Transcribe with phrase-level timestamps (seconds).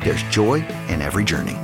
[0.00, 0.56] there's joy
[0.88, 1.56] in every journey.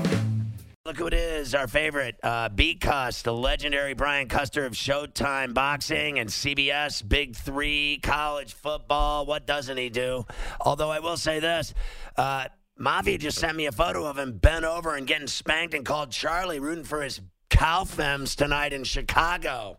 [0.86, 5.54] Look who it is, our favorite, uh, Beat Cuss, the legendary Brian Custer of Showtime
[5.54, 9.24] Boxing and CBS, Big Three, college football.
[9.24, 10.26] What doesn't he do?
[10.60, 11.72] Although I will say this,
[12.18, 15.86] uh, Mafia just sent me a photo of him bent over and getting spanked and
[15.86, 19.78] called Charlie, rooting for his Calfems tonight in Chicago.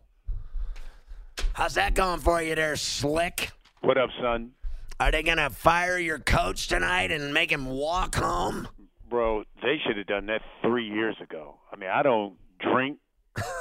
[1.52, 3.52] How's that going for you there, Slick?
[3.82, 4.50] What up, son?
[4.98, 8.66] Are they going to fire your coach tonight and make him walk home?
[9.10, 11.56] Bro, they should have done that three years ago.
[11.70, 12.98] I mean, I don't drink,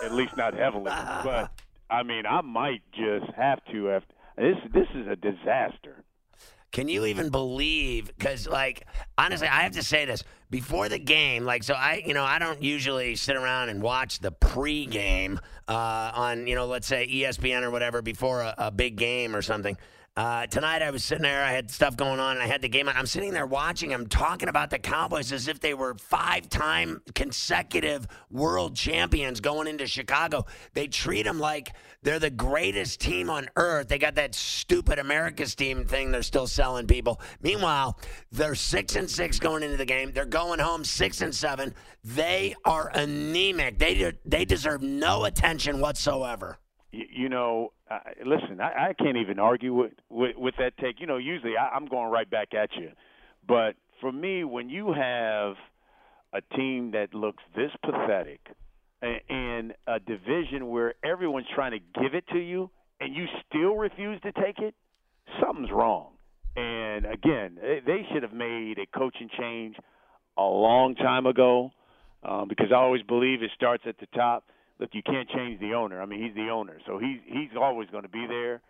[0.03, 0.85] at least not heavily,
[1.23, 1.51] but
[1.89, 3.91] I mean, I might just have to.
[3.91, 6.03] After this, this is a disaster.
[6.71, 8.07] Can you even believe?
[8.07, 8.85] Because, like,
[9.17, 11.45] honestly, I have to say this before the game.
[11.45, 16.11] Like, so I, you know, I don't usually sit around and watch the pregame uh,
[16.13, 19.77] on, you know, let's say ESPN or whatever before a, a big game or something.
[20.17, 22.69] Uh, tonight I was sitting there, I had stuff going on, and I had the
[22.69, 22.95] game on.
[22.95, 27.01] I'm sitting there watching them talking about the Cowboys as if they were five time
[27.15, 30.45] consecutive world champions going into Chicago.
[30.73, 33.89] They treat them like they're the greatest team on earth.
[33.89, 37.19] They got that stupid America's team thing they're still selling people.
[37.41, 37.99] Meanwhile,
[38.31, 40.13] they're six and six going into the game.
[40.13, 41.75] They're going home six and seven.
[42.05, 43.79] They are anemic.
[43.79, 46.57] They, de- they deserve no attention whatsoever
[46.95, 50.99] you, you know, uh, listen, I, I can't even argue with, with with that take.
[50.99, 52.91] You know, usually I, I'm going right back at you,
[53.47, 55.55] but for me, when you have
[56.33, 58.39] a team that looks this pathetic
[59.01, 62.69] and a division where everyone's trying to give it to you
[62.99, 64.73] and you still refuse to take it,
[65.41, 66.11] something's wrong.
[66.55, 69.75] And again, they should have made a coaching change
[70.37, 71.71] a long time ago
[72.23, 74.45] um, because I always believe it starts at the top
[74.79, 76.01] look, you can't change the owner.
[76.01, 78.61] I mean, he's the owner, so he's he's always going to be there.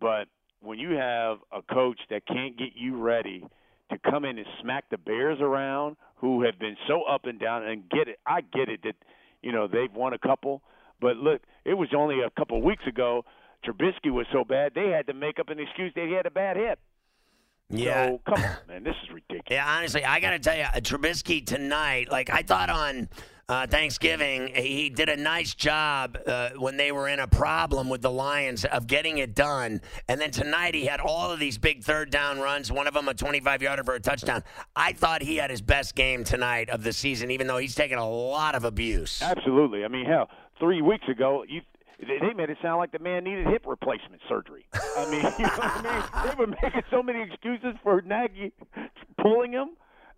[0.00, 0.28] But
[0.60, 3.44] when you have a coach that can't get you ready
[3.90, 7.66] to come in and smack the Bears around, who have been so up and down,
[7.66, 8.94] and get it, I get it that
[9.42, 10.62] you know they've won a couple,
[11.00, 13.24] but look, it was only a couple of weeks ago.
[13.64, 16.30] Trubisky was so bad they had to make up an excuse that he had a
[16.30, 16.78] bad hip.
[17.70, 18.08] Yeah.
[18.08, 18.84] So, come on, man.
[18.84, 19.44] This is ridiculous.
[19.50, 23.08] Yeah, honestly, I got to tell you, Trubisky tonight, like, I thought on
[23.50, 28.00] uh, Thanksgiving, he did a nice job uh, when they were in a problem with
[28.00, 29.80] the Lions of getting it done.
[30.06, 33.08] And then tonight, he had all of these big third down runs, one of them
[33.08, 34.44] a 25 yarder for a touchdown.
[34.76, 37.98] I thought he had his best game tonight of the season, even though he's taken
[37.98, 39.20] a lot of abuse.
[39.20, 39.84] Absolutely.
[39.84, 40.28] I mean, hell,
[40.60, 41.62] three weeks ago, you
[41.98, 44.64] they made it sound like the man needed hip replacement surgery.
[44.72, 46.30] I mean, you know I mean?
[46.30, 48.52] They were making so many excuses for Nagy
[49.20, 49.70] pulling him.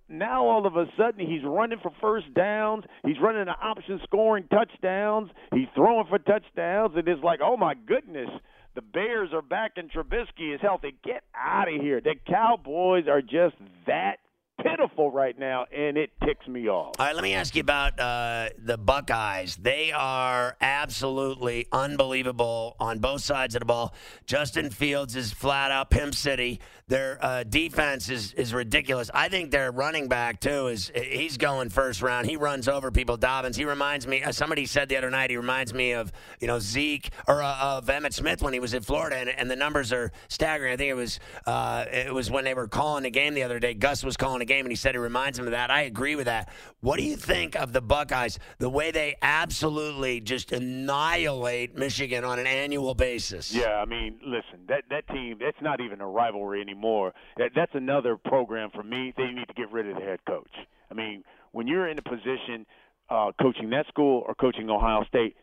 [0.08, 2.84] Now all of a sudden he's running for first downs.
[3.04, 5.30] He's running the option scoring touchdowns.
[5.54, 8.28] He's throwing for touchdowns, and it's like, oh my goodness,
[8.74, 10.94] the Bears are back and Trubisky is healthy.
[11.04, 12.00] Get out of here.
[12.00, 14.16] The Cowboys are just that
[14.62, 16.94] pitiful right now, and it ticks me off.
[16.98, 19.56] All right, let me ask you about uh, the Buckeyes.
[19.56, 23.94] They are absolutely unbelievable on both sides of the ball.
[24.26, 26.60] Justin Fields is flat out Pimp City.
[26.92, 29.10] Their uh, defense is, is ridiculous.
[29.14, 32.26] I think their running back too is he's going first round.
[32.26, 33.16] He runs over people.
[33.16, 33.56] Dobbins.
[33.56, 34.22] He reminds me.
[34.22, 37.78] Uh, somebody said the other night he reminds me of you know Zeke or uh,
[37.78, 40.74] of Emmitt Smith when he was in Florida, and, and the numbers are staggering.
[40.74, 43.58] I think it was uh, it was when they were calling the game the other
[43.58, 43.72] day.
[43.72, 45.70] Gus was calling the game, and he said it reminds him of that.
[45.70, 46.50] I agree with that.
[46.80, 48.38] What do you think of the Buckeyes?
[48.58, 53.54] The way they absolutely just annihilate Michigan on an annual basis.
[53.54, 55.38] Yeah, I mean, listen, that that team.
[55.40, 57.12] That's not even a rivalry anymore.
[57.36, 59.12] That, that's another program for me.
[59.16, 60.52] They need to get rid of the head coach.
[60.90, 62.66] I mean, when you're in a position
[63.10, 65.36] uh, coaching that school or coaching Ohio State,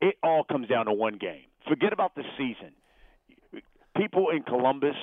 [0.00, 1.44] it all comes down to one game.
[1.68, 2.72] Forget about the season.
[3.96, 4.96] People in Columbus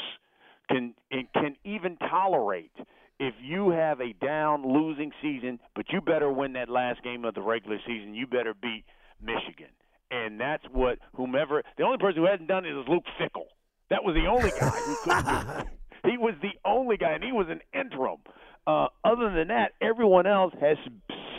[0.69, 0.93] can
[1.33, 2.71] can even tolerate
[3.19, 7.33] if you have a down losing season, but you better win that last game of
[7.33, 8.83] the regular season, you better beat
[9.21, 9.71] Michigan.
[10.11, 13.47] And that's what whomever the only person who hasn't done it is Luke Fickell.
[13.89, 15.67] That was the only guy who couldn't do it.
[16.05, 18.19] He was the only guy, and he was an interim.
[18.67, 20.77] Uh, other than that, everyone else has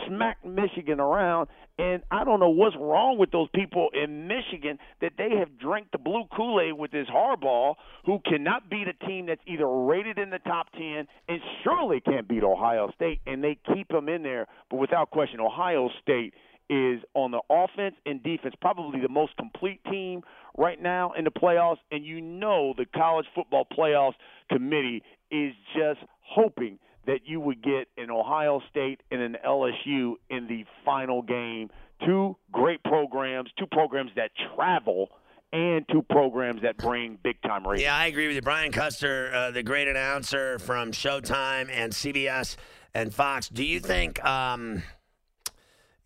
[0.07, 5.13] smacked Michigan around, and I don't know what's wrong with those people in Michigan that
[5.17, 7.75] they have drank the blue Kool Aid with this Harbaugh,
[8.05, 12.27] who cannot beat a team that's either rated in the top ten and surely can't
[12.27, 14.47] beat Ohio State, and they keep them in there.
[14.69, 16.33] But without question, Ohio State
[16.69, 20.21] is on the offense and defense probably the most complete team
[20.57, 24.15] right now in the playoffs and you know the college football playoffs
[24.51, 25.01] committee
[25.31, 26.77] is just hoping
[27.07, 31.69] that you would get an Ohio State and an LSU in the final game.
[32.05, 35.09] Two great programs, two programs that travel
[35.51, 37.83] and two programs that bring big time ratings.
[37.83, 38.41] Yeah, I agree with you.
[38.41, 42.57] Brian Custer, uh, the great announcer from Showtime and CBS
[42.93, 43.47] and Fox.
[43.47, 44.83] Do you think um,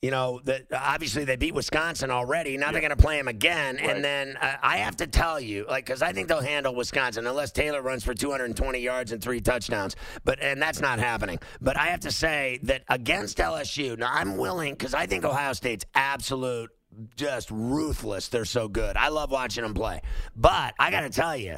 [0.01, 2.57] you know, that obviously they beat Wisconsin already.
[2.57, 2.71] Now yeah.
[2.71, 3.75] they're going to play them again.
[3.75, 3.89] Right.
[3.89, 7.27] And then uh, I have to tell you, like, because I think they'll handle Wisconsin
[7.27, 9.95] unless Taylor runs for 220 yards and three touchdowns.
[10.23, 11.39] But and that's not happening.
[11.61, 15.53] But I have to say that against LSU, now I'm willing because I think Ohio
[15.53, 16.71] State's absolute
[17.15, 18.27] just ruthless.
[18.27, 18.97] They're so good.
[18.97, 20.01] I love watching them play.
[20.35, 21.57] But I got to tell you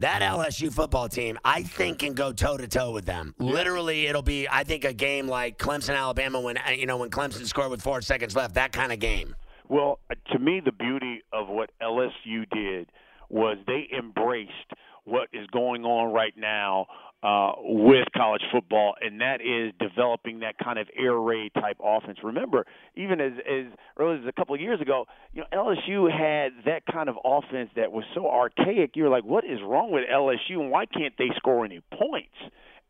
[0.00, 3.34] that LSU football team, I think, can go toe to toe with them.
[3.38, 3.52] Yeah.
[3.52, 7.46] Literally, it'll be, I think, a game like Clemson, Alabama, when you know when Clemson
[7.46, 8.54] scored with four seconds left.
[8.54, 9.36] That kind of game.
[9.68, 12.88] Well, uh, to me, the beauty of what LSU did
[13.28, 14.50] was they embraced
[15.04, 16.86] what is going on right now
[17.22, 22.18] uh, with college football, and that is developing that kind of air raid type offense.
[22.24, 26.52] Remember, even as as early as a couple of years ago, you know LSU had
[26.64, 28.92] that kind of offense that was so archaic.
[28.94, 32.36] You're like, what is wrong with LSU, and why can't they score any points?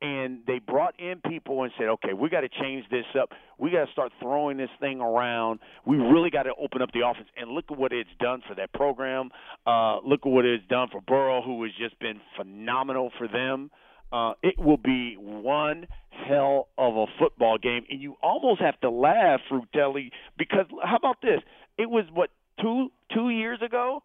[0.02, 3.30] and they brought in people and said, okay, we got to change this up.
[3.58, 5.60] We got to start throwing this thing around.
[5.84, 7.28] We really got to open up the offense.
[7.36, 9.30] And look at what it's done for that program.
[9.66, 13.70] Uh, look at what it's done for Burrow, who has just been phenomenal for them.
[14.12, 18.90] Uh, it will be one hell of a football game, and you almost have to
[18.90, 21.40] laugh, Frutelli, because how about this?
[21.78, 22.30] It was what
[22.60, 24.02] two two years ago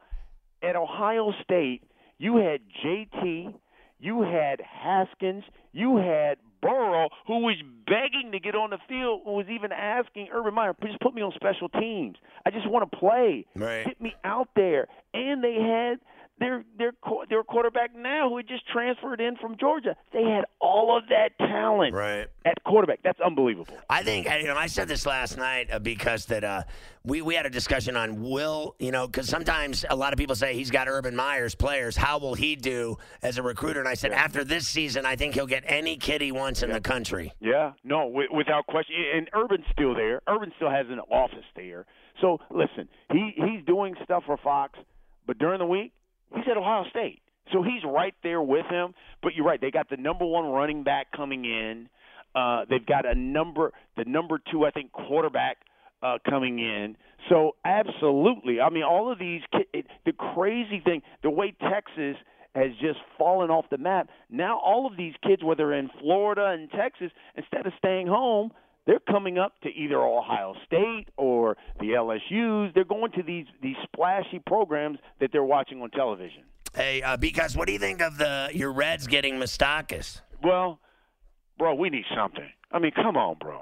[0.61, 1.81] at Ohio State.
[2.17, 3.53] You had JT,
[3.99, 5.43] you had Haskins,
[5.73, 10.29] you had Burrow, who was begging to get on the field, who was even asking
[10.33, 12.17] Urban Meyer, just put me on special teams.
[12.45, 13.45] I just want to play.
[13.55, 13.85] Right.
[13.85, 14.87] Get me out there.
[15.13, 15.99] And they had
[16.39, 16.91] their their
[17.29, 19.95] their quarterback now who had just transferred in from Georgia.
[20.11, 22.27] They had all of that talent right.
[22.45, 22.99] at quarterback.
[23.03, 23.77] That's unbelievable.
[23.89, 26.63] I think you know I said this last night uh, because that uh,
[27.05, 30.35] we we had a discussion on will you know because sometimes a lot of people
[30.35, 31.95] say he's got Urban Meyer's players.
[31.95, 33.79] How will he do as a recruiter?
[33.79, 34.23] And I said yeah.
[34.23, 36.75] after this season, I think he'll get any kid he wants in yeah.
[36.75, 37.33] the country.
[37.39, 38.95] Yeah, no, w- without question.
[39.15, 40.21] And Urban's still there.
[40.27, 41.85] Urban still has an office there.
[42.19, 44.77] So listen, he he's doing stuff for Fox,
[45.25, 45.93] but during the week
[46.33, 47.21] He's at Ohio State.
[47.53, 48.93] So he's right there with him.
[49.21, 49.59] But you're right.
[49.59, 51.89] They got the number one running back coming in.
[52.33, 55.57] Uh, they've got a number, the number two, I think, quarterback
[56.03, 56.97] uh, coming in.
[57.29, 58.59] So absolutely.
[58.59, 59.41] I mean, all of these.
[59.73, 62.17] It, the crazy thing, the way Texas
[62.53, 64.09] has just fallen off the map.
[64.29, 68.51] Now all of these kids, whether in Florida and Texas, instead of staying home,
[68.85, 72.73] they're coming up to either Ohio State or the LSU's.
[72.73, 76.43] They're going to these these splashy programs that they're watching on television.
[76.75, 80.21] Hey, uh, because what do you think of the your Reds getting Moustakas?
[80.43, 80.79] Well,
[81.57, 82.49] bro, we need something.
[82.71, 83.61] I mean, come on, bro.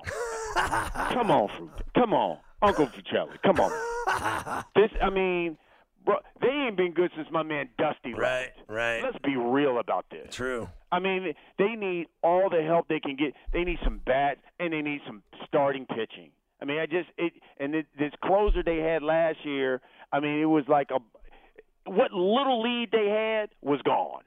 [0.56, 1.72] come on, Fruit.
[1.96, 3.42] Come on, Uncle Fucelli.
[3.44, 4.64] Come on.
[4.76, 5.58] this, I mean,
[6.06, 8.14] bro, they ain't been good since my man Dusty.
[8.14, 9.02] Right, right.
[9.04, 10.34] Let's be real about this.
[10.34, 10.70] True.
[10.92, 13.34] I mean, they need all the help they can get.
[13.52, 16.32] They need some bats and they need some starting pitching.
[16.62, 19.82] I mean, I just it and it, this closer they had last year.
[20.12, 21.00] I mean, it was like a
[21.90, 24.24] what little lead they had was gone.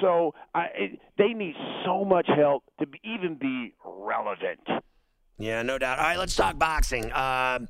[0.00, 1.54] So I, it, they need
[1.84, 4.60] so much help to be, even be relevant.
[5.38, 5.98] Yeah, no doubt.
[5.98, 7.12] All right, let's talk boxing.
[7.12, 7.60] Uh,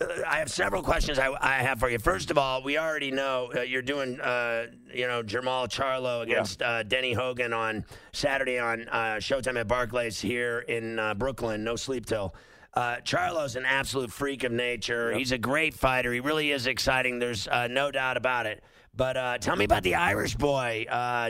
[0.00, 1.98] I have several questions I, I, have for you.
[1.98, 6.60] First of all, we already know uh, you're doing, uh, you know, Jermall Charlo against
[6.60, 6.70] yeah.
[6.70, 11.62] uh, Denny Hogan on Saturday on uh, Showtime at Barclays here in uh, Brooklyn.
[11.62, 12.34] No sleep till.
[12.74, 15.10] Uh, Charlo's an absolute freak of nature.
[15.10, 15.18] Yep.
[15.18, 16.12] He's a great fighter.
[16.12, 17.20] He really is exciting.
[17.20, 18.64] There's no doubt about it.
[18.96, 20.86] But tell me about the Irish boy,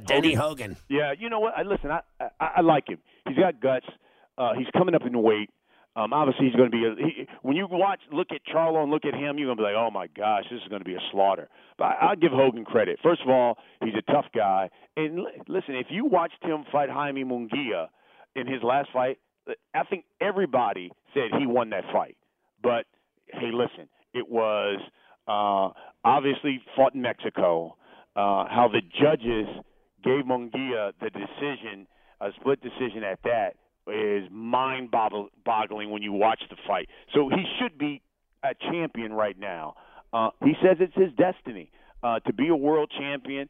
[0.07, 0.71] Denny Hogan.
[0.71, 0.77] Hogan.
[0.89, 1.53] Yeah, you know what?
[1.55, 2.01] I, listen, I,
[2.41, 2.99] I, I like him.
[3.29, 3.87] He's got guts.
[4.57, 5.51] he's coming up in weight.
[5.97, 6.85] Um, obviously, he's going to be.
[6.85, 9.63] A, he, when you watch, look at Charlo and look at him, you're going to
[9.63, 11.49] be like, "Oh my gosh, this is going to be a slaughter."
[11.79, 12.99] But I, I'll give Hogan credit.
[13.03, 14.71] First of all, he's a tough guy.
[14.97, 17.89] And l- listen, if you watched him fight Jaime Munguia,
[18.37, 19.19] in his last fight,
[19.75, 22.17] I think everybody said he won that fight.
[22.63, 22.87] But
[23.29, 24.81] hey, listen, it was
[25.29, 25.71] uh,
[26.05, 27.77] obviously fought in Mexico.
[28.17, 29.49] Uh, how the judges
[30.05, 31.87] gave Munguia the decision,
[32.21, 33.55] a split decision at that,
[33.89, 36.89] is mind-boggling when you watch the fight.
[37.15, 38.03] So he should be
[38.43, 39.75] a champion right now.
[40.13, 41.71] Uh, he says it's his destiny
[42.03, 43.49] uh, to be a world champion.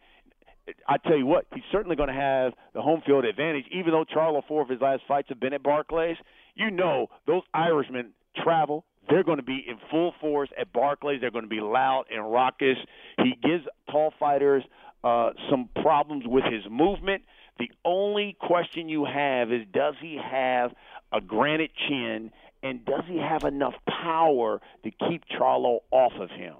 [0.88, 3.66] I tell you what, he's certainly going to have the home field advantage.
[3.70, 6.16] Even though Charlo, four of his last fights have been at Barclays,
[6.54, 8.12] you know those Irishmen
[8.42, 8.84] travel.
[9.10, 11.20] They're going to be in full force at Barclays.
[11.20, 12.78] They're going to be loud and raucous.
[13.18, 14.64] He gives tall fighters
[15.02, 17.22] uh, some problems with his movement.
[17.58, 20.75] The only question you have is does he have
[21.12, 22.32] a granite chin
[22.62, 26.54] and does he have enough power to keep Charlo off of him?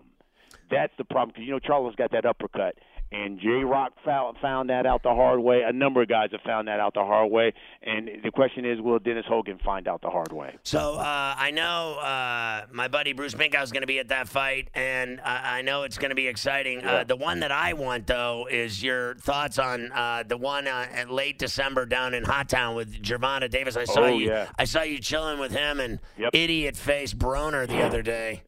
[0.71, 2.77] That's the problem because you know Charlo's got that uppercut
[3.15, 5.63] and J Rock found, found that out the hard way.
[5.67, 7.53] A number of guys have found that out the hard way.
[7.83, 10.57] And the question is, will Dennis Hogan find out the hard way?
[10.65, 14.29] So uh, I know uh, my buddy Bruce Minkow is going to be at that
[14.29, 16.79] fight, and I, I know it's going to be exciting.
[16.79, 16.93] Uh, yeah.
[16.93, 20.87] Uh, the one that I want, though, is your thoughts on uh, the one uh,
[20.93, 23.77] at late December down in Hot Town with Gervonta Davis.
[23.77, 24.29] I saw oh, you.
[24.29, 24.49] Yeah.
[24.59, 26.31] I saw you chilling with him and yep.
[26.33, 28.43] idiot face Broner the other day.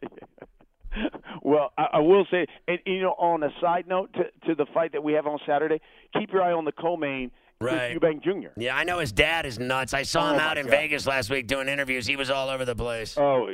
[1.46, 4.66] Well, I, I will say, and you know, on a side note to, to the
[4.74, 5.80] fight that we have on Saturday,
[6.12, 7.30] keep your eye on the co-main.
[7.60, 7.96] Right.
[7.96, 8.48] Eubank Jr.
[8.56, 9.94] Yeah, I know his dad is nuts.
[9.94, 10.72] I saw oh him out in God.
[10.72, 12.04] Vegas last week doing interviews.
[12.04, 13.16] He was all over the place.
[13.16, 13.48] Oh,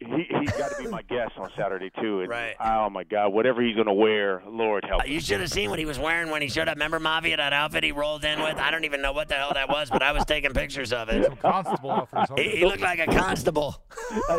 [0.00, 2.20] he he's got to be my guest on Saturday too.
[2.20, 2.56] And, right.
[2.58, 5.02] Oh my God, whatever he's going to wear, Lord help.
[5.02, 6.76] Uh, you should have seen what he was wearing when he showed up.
[6.76, 8.56] Remember Mafia that outfit he rolled in with?
[8.56, 11.10] I don't even know what the hell that was, but I was taking pictures of
[11.10, 11.24] it.
[11.24, 12.38] Some constable outfit.
[12.38, 13.82] He, he looked like a constable.
[14.30, 14.34] a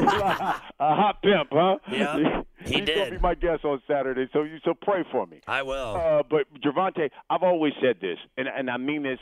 [0.79, 1.77] hot pimp, huh?
[1.91, 2.41] Yeah.
[2.63, 2.97] He he's did.
[2.97, 5.41] Gonna be my guest on Saturday, so you so pray for me.
[5.47, 5.95] I will.
[5.95, 9.19] Uh, but Gervonta, I've always said this, and and I mean this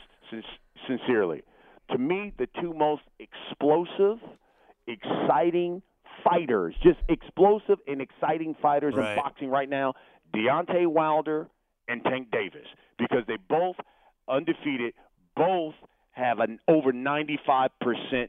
[0.86, 1.42] sincerely.
[1.90, 4.18] To me, the two most explosive,
[4.86, 5.82] exciting
[6.24, 9.10] fighters, just explosive and exciting fighters right.
[9.10, 9.94] in boxing right now,
[10.34, 11.48] Deontay Wilder
[11.88, 12.66] and Tank Davis,
[12.98, 13.76] because they both
[14.28, 14.94] undefeated,
[15.36, 15.74] both
[16.12, 17.68] have an over 95%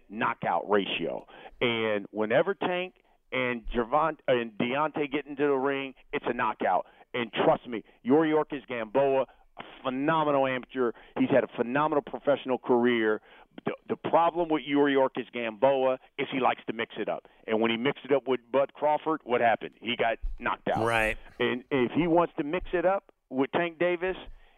[0.09, 1.25] knockout ratio.
[1.59, 2.93] And whenever Tank
[3.31, 6.85] and Javon and Deontay get into the ring, it's a knockout.
[7.13, 9.25] And trust me, Yuriorkis Gamboa,
[9.59, 10.91] a phenomenal amateur.
[11.19, 13.21] He's had a phenomenal professional career.
[13.65, 17.27] The, the problem with Yuriorkis Gamboa is he likes to mix it up.
[17.47, 19.71] And when he mixed it up with Bud Crawford, what happened?
[19.81, 20.85] He got knocked out.
[20.85, 21.17] Right.
[21.39, 24.15] And if he wants to mix it up with Tank Davis,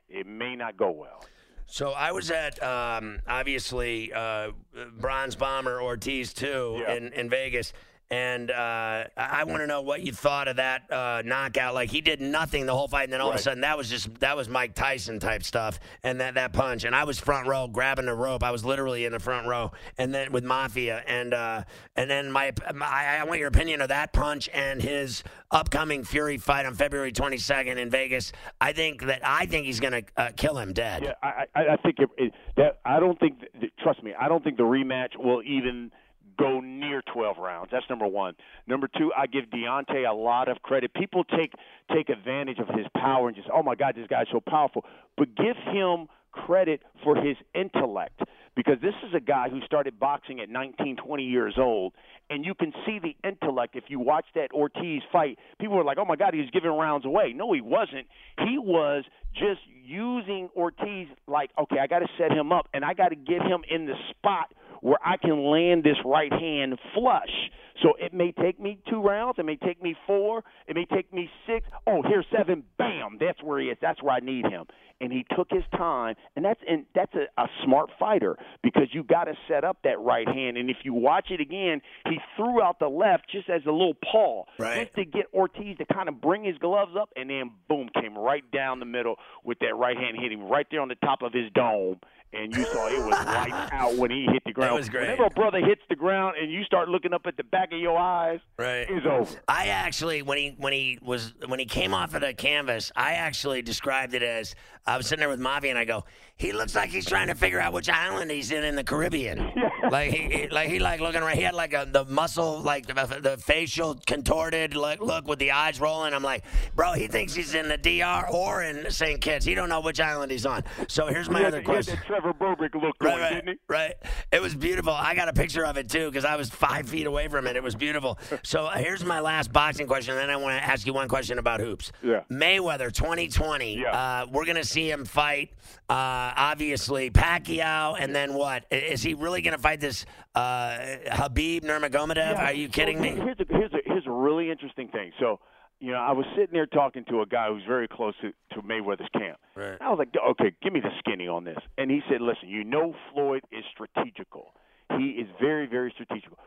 [0.09, 1.23] it may not go well.
[1.65, 4.51] So I was at um, obviously uh,
[4.99, 6.93] Bronze Bomber Ortiz too Yeah.
[6.95, 7.73] in, in Vegas.
[8.11, 11.73] And uh, I want to know what you thought of that uh, knockout.
[11.73, 13.89] Like he did nothing the whole fight, and then all of a sudden that was
[13.89, 16.83] just that was Mike Tyson type stuff, and that that punch.
[16.83, 18.43] And I was front row grabbing the rope.
[18.43, 21.63] I was literally in the front row, and then with Mafia, and uh,
[21.95, 26.37] and then my, my I want your opinion of that punch and his upcoming Fury
[26.37, 28.31] fight on February 22nd in Vegas.
[28.59, 31.03] I think that I think he's gonna uh, kill him dead.
[31.03, 33.39] Yeah, I, I, I think it, it, that I don't think.
[33.39, 35.91] That, trust me, I don't think the rematch will even
[36.37, 37.69] go near 12 rounds.
[37.71, 38.35] That's number one.
[38.67, 40.93] Number two, I give Deontay a lot of credit.
[40.93, 41.53] People take
[41.93, 44.85] take advantage of his power and just, oh my God, this guy's so powerful.
[45.17, 48.21] But give him credit for his intellect
[48.55, 51.93] because this is a guy who started boxing at 19, 20 years old,
[52.29, 55.37] and you can see the intellect if you watch that Ortiz fight.
[55.59, 58.07] People were like, "Oh my God, he's giving rounds away." No, he wasn't.
[58.39, 62.93] He was just using Ortiz like, "Okay, I got to set him up, and I
[62.93, 67.49] got to get him in the spot where I can land this right hand flush."
[67.81, 71.11] So it may take me two rounds, it may take me four, it may take
[71.11, 71.67] me six.
[71.87, 72.63] Oh, here's seven.
[72.77, 73.17] Bam!
[73.19, 73.77] That's where he is.
[73.81, 74.65] That's where I need him.
[75.03, 79.03] And he took his time, and that's and that's a, a smart fighter because you
[79.03, 80.55] got to set up that right hand.
[80.55, 83.95] And if you watch it again, he threw out the left just as a little
[84.09, 84.83] paw, Right.
[84.85, 88.17] just to get Ortiz to kind of bring his gloves up, and then boom, came
[88.17, 91.21] right down the middle with that right hand, hit him right there on the top
[91.21, 91.99] of his dome.
[92.35, 94.71] And you saw it was lights out when he hit the ground.
[94.71, 95.01] That was great.
[95.03, 97.77] Whenever a brother hits the ground and you start looking up at the back of
[97.77, 98.87] your eyes, Right.
[98.89, 99.39] it's over.
[99.47, 103.13] I actually, when he when he was when he came off of the canvas, I
[103.13, 104.55] actually described it as
[104.93, 107.35] I was sitting there with Mavi and I go, he looks like he's trying to
[107.35, 109.51] figure out which island he's in in the Caribbean.
[109.91, 111.35] Like he, he- like he like looking around.
[111.35, 115.51] He had like a the muscle, like the, the facial contorted like look with the
[115.51, 116.13] eyes rolling.
[116.13, 119.19] I'm like, bro, he thinks he's in the DR or in St.
[119.19, 119.45] Kitts.
[119.45, 120.63] He don't know which island he's on.
[120.87, 121.95] So here's my he other he had question.
[121.97, 123.59] that Trevor Berbick looked Right, on, right, didn't he?
[123.67, 123.93] right.
[124.31, 124.93] It was beautiful.
[124.93, 127.57] I got a picture of it too because I was five feet away from it.
[127.57, 128.17] It was beautiful.
[128.43, 131.39] So uh, here's my last boxing question, then I want to ask you one question
[131.39, 131.91] about hoops.
[132.01, 132.21] Yeah.
[132.31, 133.79] Mayweather 2020.
[133.81, 133.91] Yeah.
[133.91, 135.51] Uh, we're gonna see him fight.
[135.89, 138.65] Uh, obviously Pacquiao, and then what?
[138.71, 140.77] Is he really gonna fight this uh,
[141.11, 142.15] Habib Nurmagomedov?
[142.15, 143.09] Yeah, Are you kidding me?
[143.09, 145.11] Here's a, here's a here's a really interesting thing.
[145.19, 145.39] So,
[145.79, 148.61] you know, I was sitting there talking to a guy who's very close to, to
[148.61, 149.37] Mayweather's camp.
[149.55, 149.77] Right.
[149.81, 151.57] I was like, okay, give me the skinny on this.
[151.77, 154.53] And he said, listen, you know, Floyd is strategical.
[154.97, 156.37] He is very, very strategical.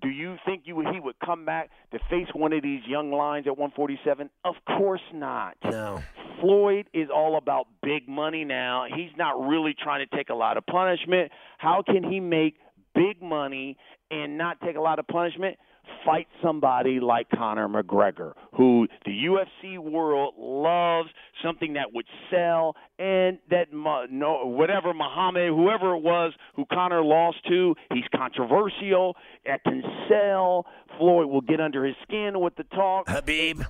[0.00, 3.46] Do you think you he would come back to face one of these young lions
[3.46, 4.30] at 147?
[4.44, 5.56] Of course not.
[5.64, 6.02] No.
[6.40, 8.84] Floyd is all about big money now.
[8.94, 11.32] He's not really trying to take a lot of punishment.
[11.58, 12.56] How can he make
[12.94, 13.76] big money
[14.10, 15.56] and not take a lot of punishment?
[16.04, 21.08] Fight somebody like Conor McGregor, who the UFC world loves,
[21.42, 27.38] something that would sell, and that no whatever Muhammad, whoever it was who Conor lost
[27.48, 29.16] to, he's controversial.
[29.46, 30.66] That can sell.
[30.98, 33.08] Floyd will get under his skin with the talk.
[33.08, 33.62] Habib.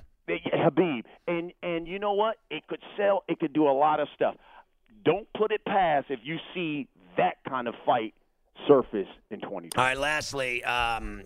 [0.53, 2.37] Habib, and and you know what?
[2.49, 3.23] It could sell.
[3.27, 4.35] It could do a lot of stuff.
[5.03, 8.13] Don't put it past if you see that kind of fight
[8.67, 9.69] surface in 2020.
[9.77, 9.97] All right.
[9.97, 11.23] Lastly, um,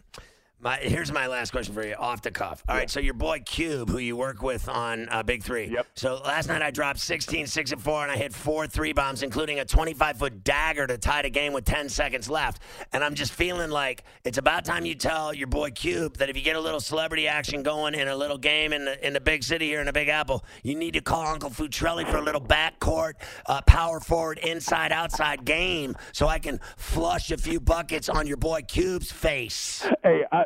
[0.63, 2.63] my here's my last question for you, off the cuff.
[2.67, 2.89] All right.
[2.89, 5.65] So your boy Cube, who you work with on uh, Big Three.
[5.65, 5.87] Yep.
[5.95, 9.23] So last night I dropped 16, 6 and 4, and I hit four three bombs,
[9.23, 12.61] including a 25 foot dagger to tie the game with 10 seconds left.
[12.93, 16.37] And I'm just feeling like it's about time you tell your boy Cube that if
[16.37, 19.21] you get a little celebrity action going in a little game in the in the
[19.21, 22.21] big city here in the Big Apple, you need to call Uncle Futrelli for a
[22.21, 23.13] little backcourt,
[23.47, 28.37] uh, power forward, inside outside game, so I can flush a few buckets on your
[28.37, 29.85] boy Cube's face.
[30.03, 30.43] Hey, I,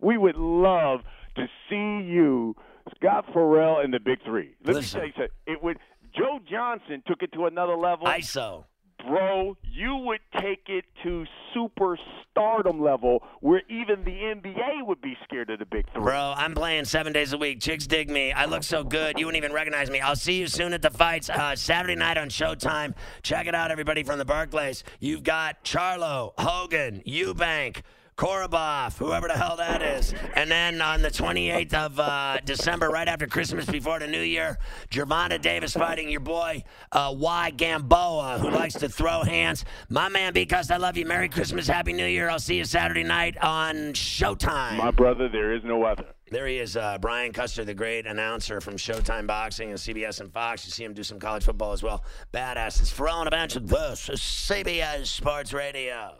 [0.00, 1.00] we would love
[1.36, 2.54] to see you,
[2.96, 4.54] Scott Ferrall, in the Big Three.
[4.64, 5.00] Let Listen.
[5.00, 5.12] me tell you
[5.46, 5.54] something.
[5.54, 5.78] It would.
[6.16, 8.06] Joe Johnson took it to another level.
[8.06, 8.64] ISO.
[9.06, 11.24] bro, you would take it to
[11.56, 16.02] superstardom level where even the NBA would be scared of the big three.
[16.02, 17.60] Bro, I'm playing seven days a week.
[17.60, 18.32] Chicks dig me.
[18.32, 19.18] I look so good.
[19.18, 20.00] You wouldn't even recognize me.
[20.00, 21.30] I'll see you soon at the fights.
[21.30, 22.94] Uh, Saturday night on Showtime.
[23.22, 24.82] Check it out, everybody from the Barclays.
[24.98, 27.82] You've got Charlo, Hogan, Eubank.
[28.20, 30.12] Korobov, whoever the hell that is.
[30.34, 34.58] And then on the 28th of uh, December, right after Christmas, before the New Year,
[34.90, 39.64] Gervonta Davis fighting your boy uh, Y Gamboa, who likes to throw hands.
[39.88, 41.06] My man, because I love you.
[41.06, 42.28] Merry Christmas, Happy New Year.
[42.28, 44.76] I'll see you Saturday night on Showtime.
[44.76, 46.04] My brother, there is no other.
[46.30, 50.30] There he is, uh, Brian Custer, the great announcer from Showtime Boxing and CBS and
[50.30, 50.66] Fox.
[50.66, 52.04] You see him do some college football as well.
[52.34, 52.80] Badass.
[52.80, 53.54] It's Ferrall on a bench.
[53.54, 56.19] This CBS Sports Radio.